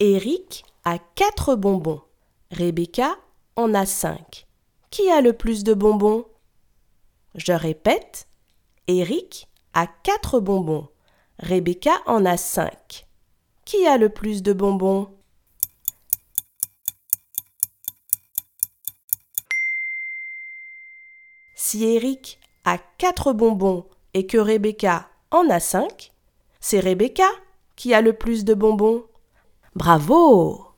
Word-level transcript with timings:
Eric 0.00 0.64
a 0.82 0.98
quatre 0.98 1.54
bonbons. 1.54 2.02
Rebecca 2.50 3.16
en 3.54 3.74
a 3.74 3.86
cinq. 3.86 4.48
Qui 4.90 5.08
a 5.08 5.20
le 5.20 5.32
plus 5.32 5.62
de 5.62 5.72
bonbons? 5.72 6.26
Je 7.36 7.52
répète. 7.52 8.26
Eric 8.88 9.48
a 9.72 9.86
quatre 9.86 10.40
bonbons. 10.40 10.88
Rebecca 11.38 12.02
en 12.06 12.24
a 12.24 12.36
cinq. 12.36 13.06
Qui 13.64 13.86
a 13.86 13.96
le 13.96 14.08
plus 14.08 14.42
de 14.42 14.52
bonbons? 14.52 15.16
Si 21.54 21.84
Eric 21.84 22.40
a 22.64 22.78
quatre 22.78 23.32
bonbons 23.32 23.86
et 24.12 24.26
que 24.26 24.38
Rebecca 24.38 25.08
en 25.30 25.48
a 25.50 25.60
cinq, 25.60 26.12
c'est 26.58 26.80
Rebecca 26.80 27.28
qui 27.76 27.94
a 27.94 28.00
le 28.00 28.12
plus 28.12 28.44
de 28.44 28.54
bonbons. 28.54 29.04
Bravo 29.74 30.73